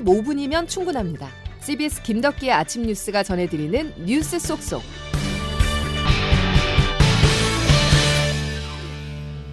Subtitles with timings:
[0.00, 1.28] 15분이면 충분합니다.
[1.60, 4.82] CBS 김덕기의 아침 뉴스가 전해드리는 뉴스 속속.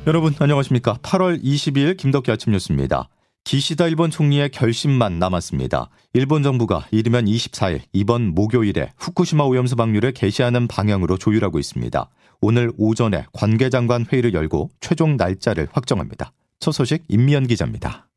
[0.06, 0.98] 여러분 안녕하십니까?
[1.02, 3.07] 8월 22일 김덕기 아침 뉴스입니다.
[3.46, 5.89] 기시다 일본 총리의 결심만 남았습니다.
[6.14, 12.10] 일본 정부가 이르면 24일 이번 목요일에 후쿠시마 오염수 방류를 개시하는 방향으로 조율하고 있습니다.
[12.41, 16.32] 오늘 오전에 관계장관 회의를 열고 최종 날짜를 확정합니다.
[16.60, 18.07] 첫 소식 임미연 기자입니다.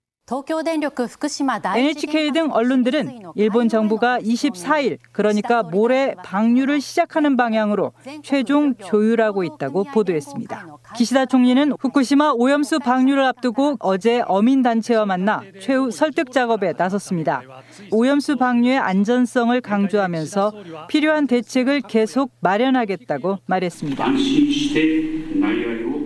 [1.79, 7.93] NHK 등 언론들은 일본 정부가 24일 그러니까 모레 방류를 시작하는 방향으로
[8.25, 10.67] 최종 조율하고 있다고 보도했습니다.
[10.97, 17.43] 기시다 총리는 후쿠시마 오염수 방류를 앞두고 어제 어민 단체와 만나 최후 설득 작업에 나섰습니다.
[17.93, 20.53] 오염수 방류의 안전성을 강조하면서
[20.89, 24.07] 필요한 대책을 계속 마련하겠다고 말했습니다.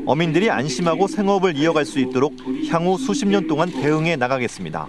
[0.07, 2.35] 어민들이 안심하고 생업을 이어갈 수 있도록
[2.69, 4.89] 향후 수십 년 동안 대응해 나가겠습니다.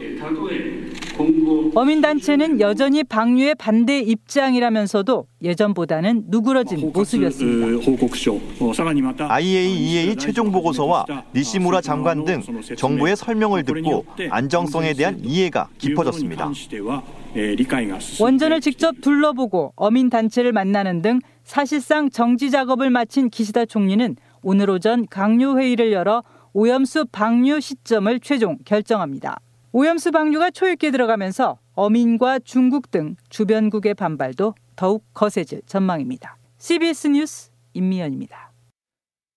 [1.75, 7.93] 어민단체는 여전히 방류에 반대 입장이라면서도 예전보다는 누그러진 모습이었습니다.
[9.29, 12.41] IAEA 최종 보고서와 니시무라 장관 등
[12.75, 16.51] 정부의 설명을 듣고 안정성에 대한 이해가 깊어졌습니다.
[18.20, 25.57] 원전을 직접 둘러보고 어민단체를 만나는 등 사실상 정지 작업을 마친 기시다 총리는 오늘 오전 강요
[25.57, 29.39] 회의를 열어 오염수 방류 시점을 최종 결정합니다.
[29.71, 36.37] 오염수 방류가 초읽기에 들어가면서 어민과 중국 등 주변국의 반발도 더욱 거세질 전망입니다.
[36.57, 38.51] CBS 뉴스 임미연입니다.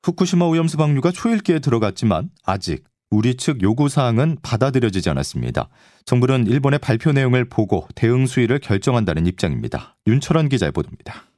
[0.03, 5.69] 후쿠시마 오염수 방류가 초읽기에 들어갔지만 아직 우리 측 요구 사항은 받아들여지지 않았습니다.
[6.05, 9.97] 정부는 일본의 발표 내용을 보고 대응 수위를 결정한다는 입장입니다.
[10.09, 11.34] 윤철원 기자의 보도입니다.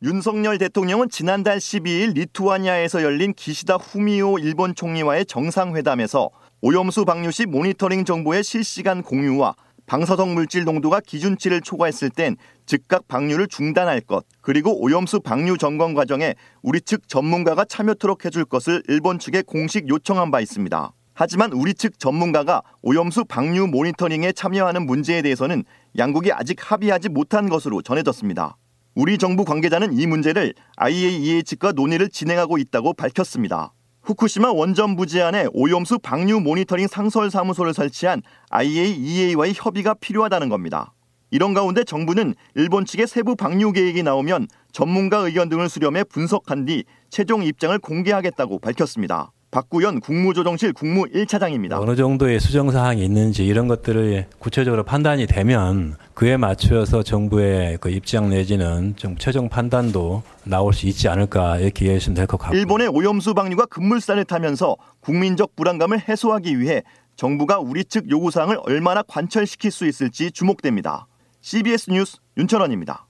[0.00, 8.04] 윤석열 대통령은 지난달 12일 리투아니아에서 열린 기시다 후미오 일본 총리와의 정상회담에서 오염수 방류 시 모니터링
[8.04, 15.18] 정보의 실시간 공유와 방사성 물질 농도가 기준치를 초과했을 땐 즉각 방류를 중단할 것, 그리고 오염수
[15.18, 20.92] 방류 점검 과정에 우리 측 전문가가 참여토록 해줄 것을 일본 측에 공식 요청한 바 있습니다.
[21.14, 25.64] 하지만 우리 측 전문가가 오염수 방류 모니터링에 참여하는 문제에 대해서는
[25.96, 28.56] 양국이 아직 합의하지 못한 것으로 전해졌습니다.
[29.00, 33.72] 우리 정부 관계자는 이 문제를 IAEA 측과 논의를 진행하고 있다고 밝혔습니다.
[34.02, 40.94] 후쿠시마 원전 부지 안에 오염수 방류 모니터링 상설 사무소를 설치한 IAEA와의 협의가 필요하다는 겁니다.
[41.30, 46.82] 이런 가운데 정부는 일본 측의 세부 방류 계획이 나오면 전문가 의견 등을 수렴해 분석한 뒤
[47.08, 49.30] 최종 입장을 공개하겠다고 밝혔습니다.
[49.50, 51.80] 박구현 국무조정실 국무 1차장입니다.
[51.80, 58.28] 어느 정도의 수정 사항이 있는지 이런 것들을 구체적으로 판단이 되면 그에 맞추어서 정부의 그 입장
[58.28, 63.32] 내지는 좀 최종 판단도 나올 수 있지 않을까 이렇게 이해하시면 될 것 같고 일본의 오염수
[63.34, 66.82] 방류가 급물살을 타면서 국민적 불안감을 해소하기 위해
[67.16, 71.06] 정부가 우리 측 요구 사항을 얼마나 관철시킬 수 있을지 주목됩니다.
[71.40, 73.07] CBS 뉴스 윤철원입니다.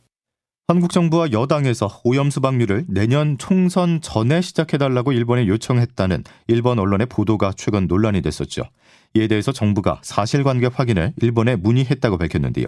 [0.71, 7.87] 한국 정부와 여당에서 오염수 방류를 내년 총선 전에 시작해달라고 일본에 요청했다는 일본 언론의 보도가 최근
[7.87, 8.65] 논란이 됐었죠.
[9.15, 12.67] 이에 대해서 정부가 사실관계 확인을 일본에 문의했다고 밝혔는데요.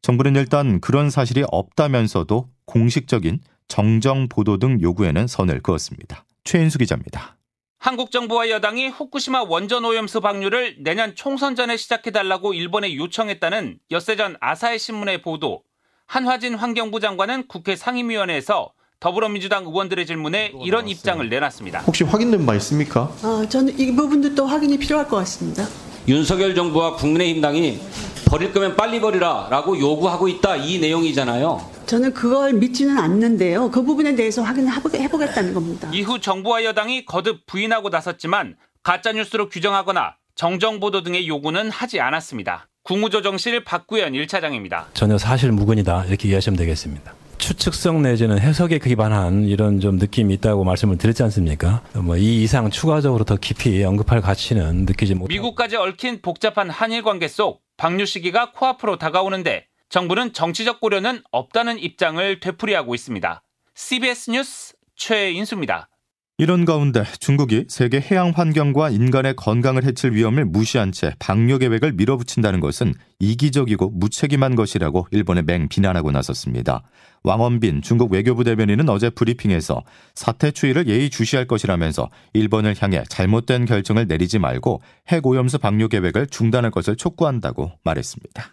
[0.00, 6.24] 정부는 일단 그런 사실이 없다면서도 공식적인 정정 보도 등 요구에는 선을 그었습니다.
[6.44, 7.36] 최인수 기자입니다.
[7.80, 14.36] 한국 정부와 여당이 후쿠시마 원전 오염수 방류를 내년 총선 전에 시작해달라고 일본에 요청했다는 엿새 전
[14.40, 15.64] 아사히 신문의 보도
[16.10, 21.82] 한화진 환경부 장관은 국회 상임위원회에서 더불어민주당 의원들의 질문에 이런 입장을 내놨습니다.
[21.82, 23.02] 혹시 확인된 바 있습니까?
[23.22, 25.64] 어, 저는 이 부분도 또 확인이 필요할 것 같습니다.
[26.08, 27.78] 윤석열 정부와 국민의힘당이
[28.26, 31.64] 버릴 거면 빨리 버리라라고 요구하고 있다 이 내용이잖아요.
[31.86, 33.70] 저는 그걸 믿지는 않는데요.
[33.70, 35.88] 그 부분에 대해서 확인을 해보겠다는 겁니다.
[35.92, 42.66] 이후 정부와 여당이 거듭 부인하고 나섰지만 가짜뉴스로 규정하거나 정정보도 등의 요구는 하지 않았습니다.
[42.94, 44.92] 국무조정실 박구현 1차장입니다.
[44.94, 47.14] 전혀 사실 무근이다 이렇게 이해하시면 되겠습니다.
[47.38, 51.82] 추측성 내지는 해석에 기반한 이런 좀 느낌이 있다고 말씀을 드렸지 않습니까?
[51.94, 55.28] 뭐 이 이상 추가적으로 더 깊이 언급할 가치는 느끼지 못.
[55.28, 62.40] 미국까지 얽힌 복잡한 한일 관계 속 방류 시기가 코앞으로 다가오는데 정부는 정치적 고려는 없다는 입장을
[62.40, 63.40] 되풀이하고 있습니다.
[63.72, 65.88] CBS 뉴스 최인수입니다.
[66.40, 72.60] 이런 가운데 중국이 세계 해양 환경과 인간의 건강을 해칠 위험을 무시한 채 방류 계획을 밀어붙인다는
[72.60, 76.82] 것은 이기적이고 무책임한 것이라고 일본에 맹 비난하고 나섰습니다.
[77.24, 79.82] 왕원빈 중국 외교부 대변인은 어제 브리핑에서
[80.14, 86.96] 사태 추이를 예의주시할 것이라면서 일본을 향해 잘못된 결정을 내리지 말고 핵오염수 방류 계획을 중단할 것을
[86.96, 88.44] 촉구한다고 말했습니다.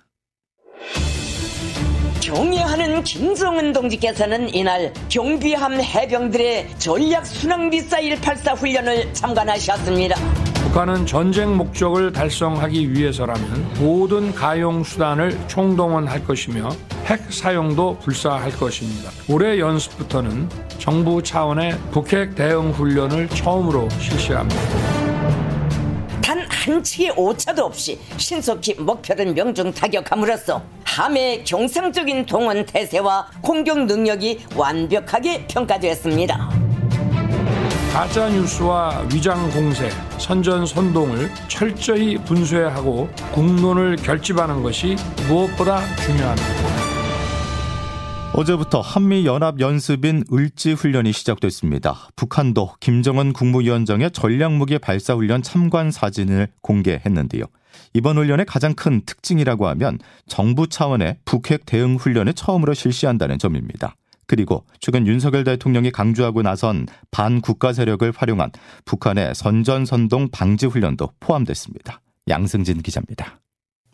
[2.28, 10.18] 경애하는 김정은 동지께서는 이날 경비함 해병들의 전략 순항 미사일 발사 훈련을 참관하셨습니다.
[10.56, 16.68] 북한은 전쟁 목적을 달성하기 위해서라면 모든 가용 수단을 총동원할 것이며
[17.06, 19.10] 핵 사용도 불사할 것입니다.
[19.30, 24.62] 올해 연습부터는 정부 차원의 북핵 대응 훈련을 처음으로 실시합니다.
[26.22, 30.62] 단 한 치의 오차도 없이 신속히 목표를 명중 타격함으로써
[30.98, 36.50] 함의 경상적인 동원 태세와 공격 능력이 완벽하게 평가되었습니다.
[37.94, 44.96] 가짜 뉴스와 위장 공세, 선전 선동을 철저히 분쇄하고 국론을 결집하는 것이
[45.28, 46.87] 무엇보다 중요합니다.
[48.38, 52.08] 어제부터 한미연합연습인 을지훈련이 시작됐습니다.
[52.16, 57.46] 북한도 김정은 국무위원장의 전략무기 발사훈련 참관 사진을 공개했는데요.
[57.96, 59.98] 이번 훈련의 가장 큰 특징이라고 하면
[60.28, 63.96] 정부 차원의 북핵 대응 훈련을 처음으로 실시한다는 점입니다.
[64.28, 68.52] 그리고 최근 윤석열 대통령이 강조하고 나선 반국가 세력을 활용한
[68.86, 72.02] 북한의 선전선동 방지 훈련도 포함됐습니다.
[72.30, 73.40] 양승진 기자입니다.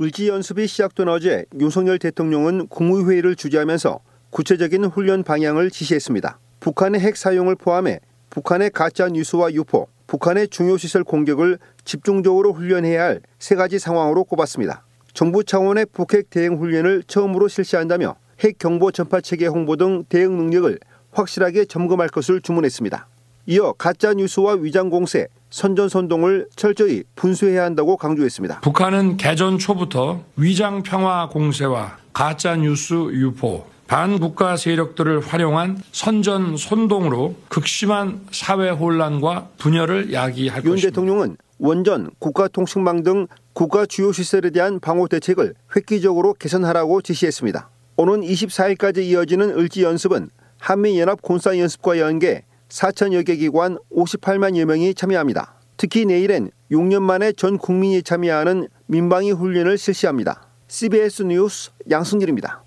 [0.01, 4.01] 을지 연습이 시작된 어제 윤석열 대통령은 국무회의를 주재하면서
[4.34, 6.40] 구체적인 훈련 방향을 지시했습니다.
[6.60, 8.00] 북한의 핵 사용을 포함해
[8.32, 14.84] 북한의 가짜 뉴스와 유포, 북한의 중요 시설 공격을 집중적으로 훈련해야 할 세 가지 상황으로 꼽았습니다.
[15.14, 20.80] 정부 차원의 북핵 대응 훈련을 처음으로 실시한다며 핵 경보 전파 체계 홍보 등 대응 능력을
[21.12, 23.08] 확실하게 점검할 것을 주문했습니다.
[23.46, 28.62] 이어 가짜 뉴스와 위장 공세, 선전 선동을 철저히 분쇄해야 한다고 강조했습니다.
[28.62, 38.22] 북한은 개전 초부터 위장 평화 공세와 가짜 뉴스 유포, 반국가 세력들을 활용한 선전 선동으로 극심한
[38.31, 40.88] 사회 혼란과 분열을 야기할 윤 것입니다.
[40.90, 47.69] 대통령은 원전, 국가통신망 등 국가 주요 시설에 대한 방호 대책을 획기적으로 개선하라고 지시했습니다.
[47.98, 55.54] 오는 24일까지 이어지는 을지 연습은 한미연합 군사 연습과 연계 4천여 개 기관 58만여 명이 참여합니다.
[55.78, 60.48] 특히 내일엔 6년 만에 전 국민이 참여하는 민방위 훈련을 실시합니다.
[60.68, 62.63] CBS 뉴스 양승길입니다.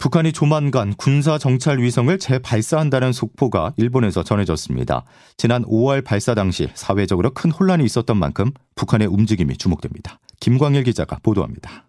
[0.00, 5.04] 북한이 조만간 군사 정찰 위성을 재발사한다는 속보가 일본에서 전해졌습니다.
[5.36, 10.20] 지난 5월 발사 당시 사회적으로 큰 혼란이 있었던 만큼 북한의 움직임이 주목됩니다.
[10.38, 11.88] 김광일 기자가 보도합니다.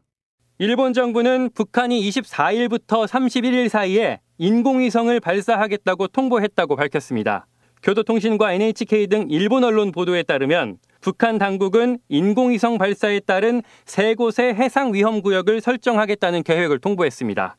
[0.57, 7.45] 일본 정부는 북한이 24일부터 31일 사이에 인공위성을 발사하겠다고 통보했다고 밝혔습니다.
[7.83, 14.95] 교도통신과 NHK 등 일본 언론 보도에 따르면 북한 당국은 인공위성 발사에 따른 세 곳의 해상
[14.95, 17.55] 위험 구역을 설정하겠다는 계획을 통보했습니다.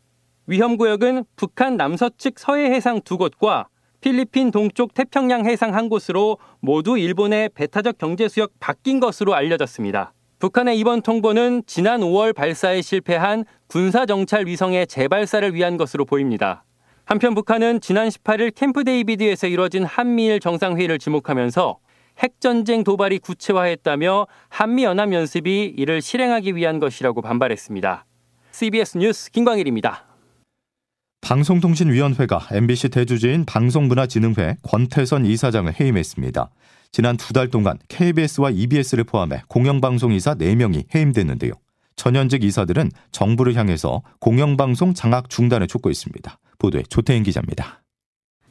[0.47, 3.69] 위험구역은 북한 남서측 서해 해상 두 곳과
[4.01, 10.15] 필리핀 동쪽 태평양 해상 한 곳으로 모두 일본의 배타적 경제수역 밖인 것으로 알려졌습니다.
[10.39, 16.65] 북한의 이번 통보는 지난 5월 발사에 실패한 군사정찰 위성의 재발사를 위한 것으로 보입니다.
[17.05, 21.79] 한편 북한은 지난 18일 캠프 데이비드에서 이뤄진 한미일 정상회의를 지목하면서
[22.21, 28.07] 핵전쟁 도발이 구체화했다며 한미연합연습이 이를 실행하기 위한 것이라고 반발했습니다.
[28.53, 30.10] CBS 뉴스 김광일입니다.
[31.21, 36.51] 방송통신위원회가 MBC 대주주인 방송문화진흥회 권태선 이사장을 해임했습니다.
[36.93, 41.53] 지난 두 달 동안 KBS와 EBS를 포함해 공영방송 이사 4명이 해임됐는데요.
[41.95, 46.39] 전현직 이사들은 정부를 향해서 공영방송 장악 중단을 촉구했습니다.
[46.59, 47.83] 보도에 조태인 기자입니다.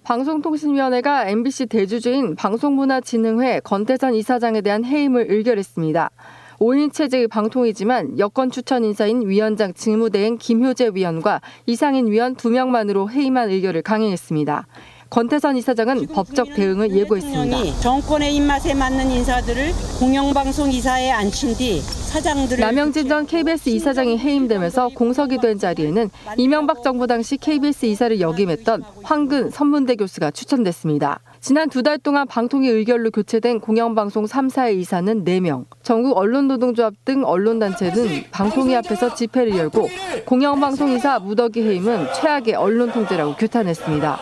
[0.04, 6.10] 방송통신위원회가 MBC 대주주인 방송문화진흥회 권태선 이사장에 대한 해임을 의결했습니다.
[6.59, 13.81] 5인 체제의 방통이지만 여권 추천 인사인 위원장 직무대행 김효재 위원과 이상인 위원 2명만으로 해임한 의결을
[13.81, 14.68] 강행했습니다.
[15.09, 17.80] 권태선 이사장은 법적 대응을 예고했습니다.
[17.80, 25.39] 정권의 입맛에 맞는 인사들을 공영방송 이사에 앉힌 뒤 사장들을 남영진 전 KBS 이사장이 해임되면서 공석이
[25.39, 31.21] 된 자리에는 이명박 정부 당시 KBS 이사를 역임했던 황근 선문대 교수가 추천됐습니다.
[31.42, 38.26] 지난 두 달 동안 방통위 의결로 교체된 공영방송 3사의 이사는 4명, 전국 언론노동조합 등 언론단체는
[38.31, 39.88] 방통위 앞에서 집회를 열고
[40.26, 44.19] 공영방송 이사 무더기 해임은 최악의 언론 통제라고 규탄했습니다.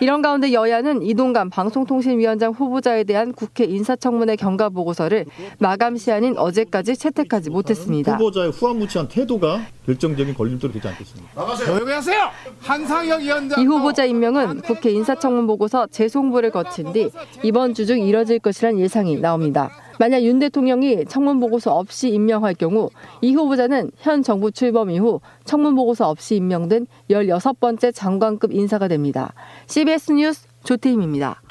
[0.00, 5.26] 이런 가운데 여야는 이동관 방송통신위원장 후보자에 대한 국회 인사청문회 경과 보고서를
[5.58, 8.14] 마감 시한인 어제까지 채택하지 못했습니다.
[8.16, 11.54] 후보자의 후한 무치한 태도가 결정적인 걸림돌이 되지 않겠습니까?
[11.56, 12.28] 조용히 하세요.
[12.60, 13.60] 한상혁 위원장.
[13.60, 17.10] 이 후보자 임명은 국회 인사청문 보고서 재송부를 거친 뒤
[17.42, 19.70] 이번 주 중 이뤄질 것이란 예상이 나옵니다.
[19.98, 25.74] 만약 윤 대통령이 청문 보고서 없이 임명할 경우 이 후보자는 현 정부 출범 이후 청문
[25.74, 29.34] 보고서 없이 임명된 16번째 장관급 인사가 됩니다.
[29.66, 31.42] CBS 뉴스 조태임입니다.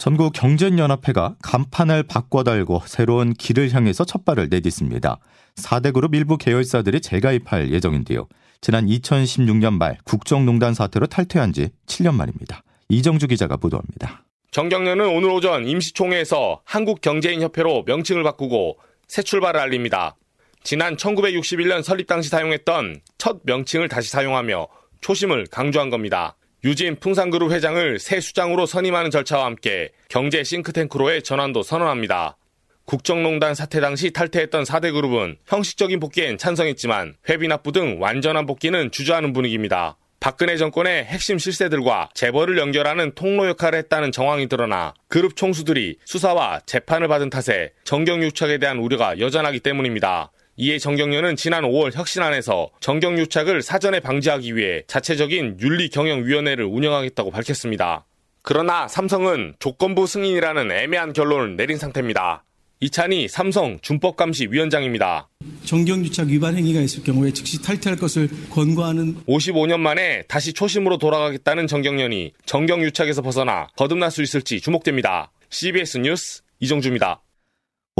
[0.00, 5.18] 전국 경제연합회가 간판을 바꿔 달고 새로운 길을 향해서 첫 발을 내딛습니다.
[5.56, 8.26] 4대 그룹 일부 계열사들이 재가입할 예정인데요.
[8.62, 12.62] 지난 2016년 말 국정농단 사태로 탈퇴한 지 7년 만입니다.
[12.88, 14.24] 이정주 기자가 보도합니다.
[14.52, 20.16] 정경련은 오늘 오전 임시총회에서 한국경제인협회로 명칭을 바꾸고 새 출발을 알립니다.
[20.62, 24.66] 지난 1961년 설립 당시 사용했던 첫 명칭을 다시 사용하며
[25.02, 26.36] 초심을 강조한 겁니다.
[26.62, 32.36] 유진 풍산그룹 회장을 새 수장으로 선임하는 절차와 함께 경제 싱크탱크로의 전환도 선언합니다.
[32.84, 39.32] 국정농단 사태 당시 탈퇴했던 4대 그룹은 형식적인 복귀엔 찬성했지만 회비 납부 등 완전한 복귀는 주저하는
[39.32, 39.96] 분위기입니다.
[40.18, 47.08] 박근혜 정권의 핵심 실세들과 재벌을 연결하는 통로 역할을 했다는 정황이 드러나 그룹 총수들이 수사와 재판을
[47.08, 50.30] 받은 탓에 정경유착에 대한 우려가 여전하기 때문입니다.
[50.62, 58.04] 이에 정경련은 지난 5월 혁신안에서 정경유착을 사전에 방지하기 위해 자체적인 윤리경영위원회를 운영하겠다고 밝혔습니다.
[58.42, 62.44] 그러나 삼성은 조건부 승인이라는 애매한 결론을 내린 상태입니다.
[62.80, 65.30] 이찬희 삼성 준법감시 위원장입니다.
[65.64, 72.32] 정경유착 위반 행위가 있을 경우에 즉시 탈퇴할 것을 권고하는 55년 만에 다시 초심으로 돌아가겠다는 정경련이
[72.44, 75.32] 정경유착에서 벗어나 거듭날 수 있을지 주목됩니다.
[75.48, 77.22] CBS 뉴스 이정주입니다.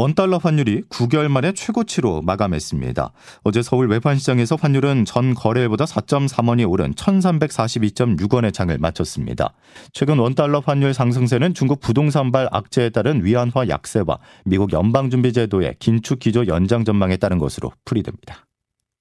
[0.00, 3.12] 원달러 환율이 9개월 만에 최고치로 마감했습니다.
[3.42, 9.52] 어제 서울 외환시장에서 환율은 전 거래일보다 4.3원이 오른 1342.6원의 장을 마쳤습니다.
[9.92, 16.86] 최근 원달러 환율 상승세는 중국 부동산발 악재에 따른 위안화 약세와 미국 연방준비제도의 긴축 기조 연장
[16.86, 18.46] 전망에 따른 것으로 풀이됩니다.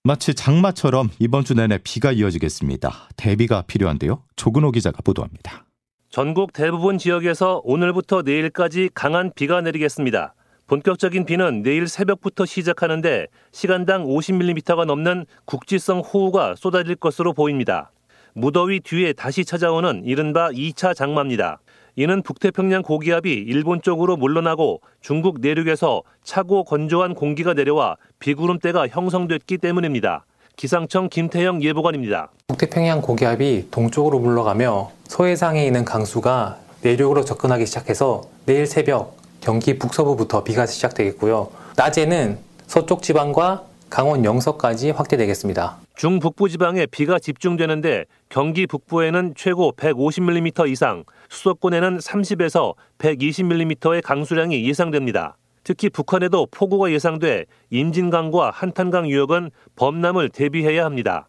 [0.03, 3.08] 마치 장마처럼 이번 주 내내 비가 이어지겠습니다.
[3.15, 4.24] 대비가 필요한데요.
[4.36, 5.63] 조근호 기자가 보도합니다.
[6.10, 10.34] 전국 대부분 지역에서 오늘부터 내일까지 강한 비가 내리겠습니다.
[10.70, 17.92] 본격적인 비는 내일 새벽부터 시작하는데 시간당 50mm가 넘는 국지성 호우가 쏟아질 것으로 보입니다.
[18.34, 21.60] 무더위 뒤에 다시 찾아오는 이른바 2차 장마입니다.
[21.96, 30.24] 이는 북태평양 고기압이 일본 쪽으로 물러나고 중국 내륙에서 차고 건조한 공기가 내려와 비구름대가 형성됐기 때문입니다.
[30.56, 32.30] 기상청 김태영 예보관입니다.
[32.48, 40.65] 북태평양 고기압이 동쪽으로 물러가며 서해상에 있는 강수가 내륙으로 접근하기 시작해서 내일 새벽 경기 북서부부터 비가
[40.65, 41.50] 시작되겠고요.
[41.77, 45.77] 낮에는 서쪽 지방과 강원 영서까지 확대되겠습니다.
[45.96, 55.36] 중북부 지방에 비가 집중되는데 경기 북부에는 최고 150mm 이상, 수도권에는 30에서 120mm의 강수량이 예상됩니다.
[55.63, 61.27] 특히 북한에도 폭우가 예상돼 임진강과 한탄강 유역은 범람을 대비해야 합니다.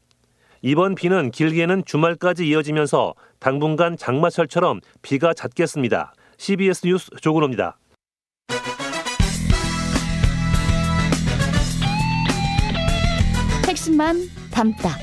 [0.62, 6.12] 이번 비는 길게는 주말까지 이어지면서 당분간 장마철처럼 비가 잦겠습니다.
[6.36, 7.76] CBS 뉴스 조근호입니다.
[13.68, 14.98] 핵심만 담다.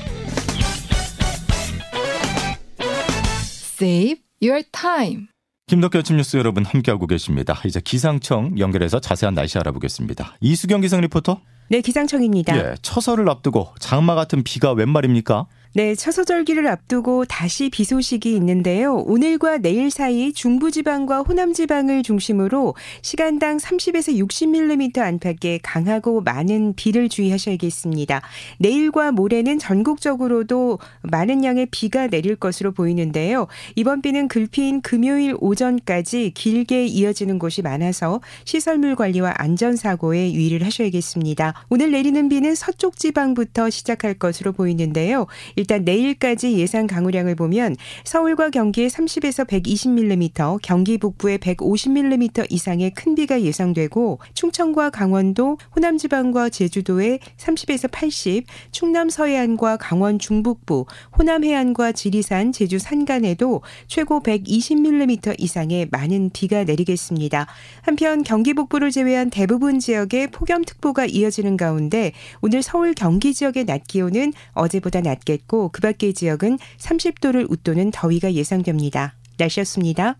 [3.80, 5.26] Save your time.
[5.66, 7.60] 김덕기 아침 뉴스 여러분 함께하고 계십니다.
[7.66, 10.36] 이제 기상청 연결해서 자세한 날씨 알아보겠습니다.
[10.40, 11.40] 이수경 기상 리포터.
[11.70, 12.56] 네, 기상청입니다.
[12.56, 15.46] 예, 처서를 앞두고 장마 같은 비가 웬 말입니까?
[15.78, 18.96] 네, 처서절기를 앞두고 다시 비 소식이 있는데요.
[18.96, 28.22] 오늘과 내일 사이 중부지방과 호남지방을 중심으로 시간당 30에서 60mm 안팎의 강하고 많은 비를 주의하셔야겠습니다.
[28.58, 33.46] 내일과 모레는 전국적으로도 많은 양의 비가 내릴 것으로 보이는데요.
[33.76, 41.54] 이번 비는 글피인 금요일 오전까지 길게 이어지는 곳이 많아서 시설물 관리와 안전사고에 유의를 하셔야겠습니다.
[41.68, 45.28] 오늘 내리는 비는 서쪽 지방부터 시작할 것으로 보이는데요.
[45.68, 53.42] 일단 내일까지 예상 강우량을 보면 서울과 경기에 30에서 120mm, 경기 북부에 150mm 이상의 큰 비가
[53.42, 60.86] 예상되고 충청과 강원도, 호남 지방과 제주도에 30에서 80, 충남 서해안과 강원 중북부,
[61.18, 67.46] 호남 해안과 지리산, 제주 산간에도 최고 120mm 이상의 많은 비가 내리겠습니다.
[67.82, 74.32] 한편 경기 북부를 제외한 대부분 지역에 폭염특보가 이어지는 가운데 오늘 서울 경기 지역의 낮 기온은
[74.54, 79.14] 어제보다 낮겠고 있고 그 밖의 지역은 30도를 웃도는 더위가 예상됩니다.
[79.38, 80.18] 날씨였습니다.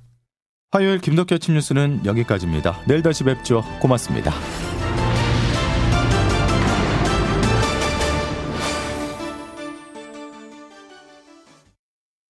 [0.73, 2.81] 화요일 김덕기 아침 뉴스는 여기까지입니다.
[2.87, 3.63] 내일 다시 뵙죠.
[3.81, 4.33] 고맙습니다.